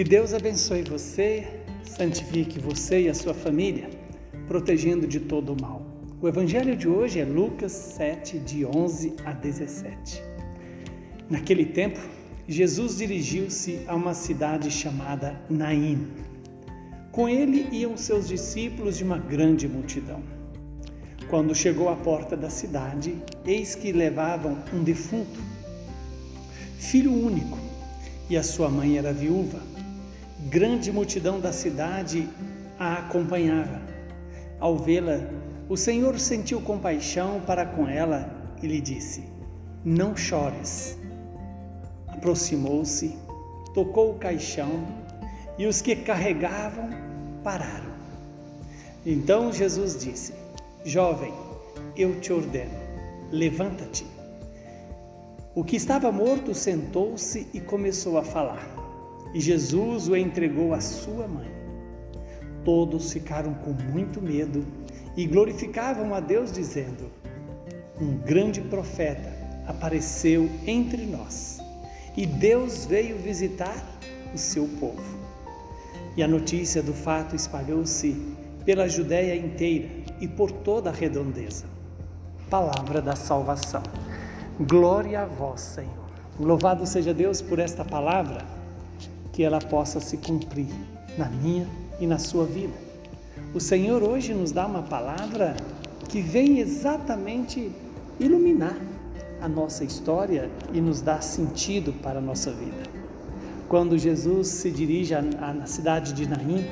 [0.00, 1.46] Que Deus abençoe você,
[1.84, 3.90] santifique você e a sua família,
[4.48, 5.84] protegendo de todo o mal.
[6.22, 10.22] O evangelho de hoje é Lucas 7, de 11 a 17.
[11.28, 12.00] Naquele tempo,
[12.48, 16.08] Jesus dirigiu-se a uma cidade chamada Naim.
[17.12, 20.22] Com ele iam seus discípulos de uma grande multidão.
[21.28, 25.38] Quando chegou à porta da cidade, eis que levavam um defunto,
[26.78, 27.58] filho único,
[28.30, 29.69] e a sua mãe era viúva.
[30.48, 32.28] Grande multidão da cidade
[32.78, 33.80] a acompanhava.
[34.58, 35.20] Ao vê-la,
[35.68, 38.28] o Senhor sentiu compaixão para com ela
[38.62, 39.24] e lhe disse:
[39.84, 40.98] Não chores.
[42.08, 43.16] Aproximou-se,
[43.74, 44.86] tocou o caixão
[45.58, 46.88] e os que carregavam
[47.44, 47.92] pararam.
[49.04, 50.32] Então Jesus disse:
[50.84, 51.32] Jovem,
[51.94, 52.78] eu te ordeno,
[53.30, 54.06] levanta-te.
[55.54, 58.79] O que estava morto sentou-se e começou a falar,
[59.34, 61.50] e Jesus o entregou à sua mãe.
[62.64, 64.64] Todos ficaram com muito medo
[65.16, 67.10] e glorificavam a Deus, dizendo:
[68.00, 69.32] Um grande profeta
[69.66, 71.60] apareceu entre nós,
[72.16, 73.82] e Deus veio visitar
[74.34, 75.18] o seu povo.
[76.16, 78.14] E a notícia do fato espalhou-se
[78.64, 79.88] pela Judéia inteira
[80.20, 81.64] e por toda a redondeza.
[82.50, 83.82] Palavra da salvação.
[84.60, 86.10] Glória a vós, Senhor.
[86.38, 88.44] Louvado seja Deus por esta palavra,
[89.32, 90.68] que ela possa se cumprir
[91.16, 91.66] na minha
[92.00, 92.74] e na sua vida.
[93.54, 95.56] O Senhor hoje nos dá uma palavra
[96.08, 97.70] que vem exatamente
[98.18, 98.76] iluminar
[99.40, 102.82] a nossa história e nos dá sentido para a nossa vida.
[103.68, 106.64] Quando Jesus se dirige à cidade de Naim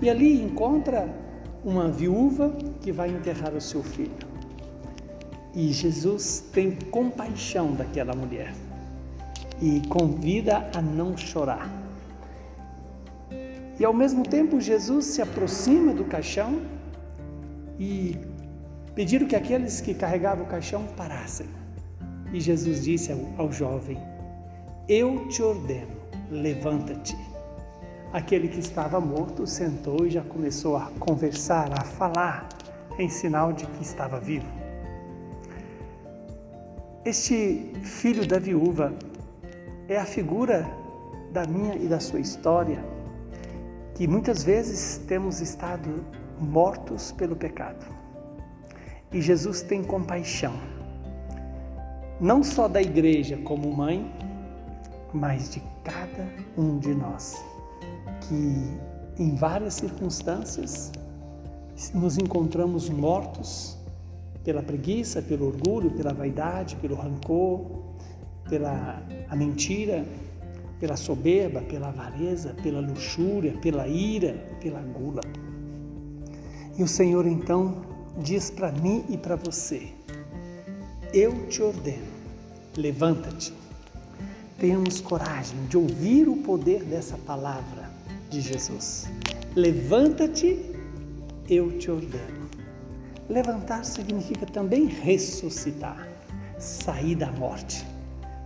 [0.00, 1.08] e ali encontra
[1.64, 4.34] uma viúva que vai enterrar o seu filho.
[5.54, 8.52] E Jesus tem compaixão daquela mulher
[9.62, 11.83] e convida a não chorar.
[13.78, 16.62] E ao mesmo tempo, Jesus se aproxima do caixão
[17.78, 18.16] e
[18.94, 21.46] pediram que aqueles que carregavam o caixão parassem.
[22.32, 23.98] E Jesus disse ao, ao jovem:
[24.88, 25.96] Eu te ordeno,
[26.30, 27.16] levanta-te.
[28.12, 32.48] Aquele que estava morto sentou e já começou a conversar, a falar,
[32.96, 34.46] em sinal de que estava vivo.
[37.04, 38.94] Este filho da viúva
[39.88, 40.64] é a figura
[41.32, 42.82] da minha e da sua história,
[43.94, 46.04] que muitas vezes temos estado
[46.38, 47.86] mortos pelo pecado.
[49.12, 50.54] E Jesus tem compaixão,
[52.20, 54.12] não só da igreja como mãe,
[55.12, 56.26] mas de cada
[56.58, 57.40] um de nós
[58.22, 60.90] que em várias circunstâncias
[61.92, 63.78] nos encontramos mortos
[64.42, 67.64] pela preguiça, pelo orgulho, pela vaidade, pelo rancor,
[68.48, 70.04] pela a mentira,
[70.78, 75.22] pela soberba, pela avareza, pela luxúria, pela ira, pela gula.
[76.76, 77.82] E o Senhor então
[78.18, 79.88] diz para mim e para você:
[81.12, 82.06] Eu te ordeno,
[82.76, 83.52] levanta-te.
[84.58, 87.90] Tenhamos coragem de ouvir o poder dessa palavra
[88.30, 89.06] de Jesus.
[89.54, 90.58] Levanta-te,
[91.48, 92.48] eu te ordeno.
[93.28, 96.08] Levantar significa também ressuscitar,
[96.58, 97.84] sair da morte,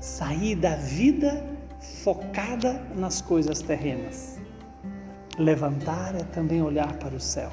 [0.00, 4.39] sair da vida focada nas coisas terrenas.
[5.39, 7.50] Levantar é também olhar para o céu,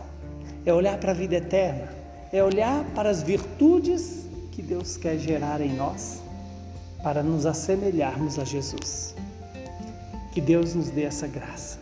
[0.66, 1.90] é olhar para a vida eterna,
[2.32, 6.22] é olhar para as virtudes que Deus quer gerar em nós
[7.04, 9.16] para nos assemelharmos a Jesus.
[10.32, 11.80] Que Deus nos dê essa graça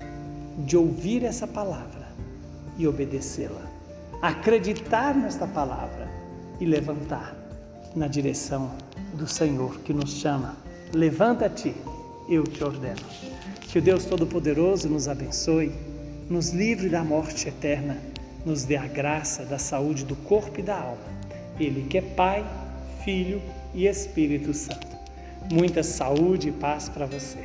[0.59, 2.07] de ouvir essa palavra
[2.77, 3.61] e obedecê-la,
[4.21, 6.07] acreditar nesta palavra
[6.59, 7.35] e levantar
[7.95, 8.71] na direção
[9.13, 10.57] do Senhor que nos chama.
[10.93, 11.75] Levanta-te,
[12.27, 13.01] eu te ordeno.
[13.69, 15.71] Que o Deus Todo-Poderoso nos abençoe,
[16.29, 17.97] nos livre da morte eterna,
[18.45, 21.13] nos dê a graça da saúde do corpo e da alma.
[21.59, 22.45] Ele que é Pai,
[23.03, 23.41] Filho
[23.73, 24.87] e Espírito Santo.
[25.51, 27.39] Muita saúde e paz para você.